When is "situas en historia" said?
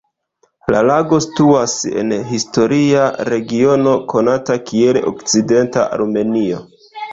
1.25-3.05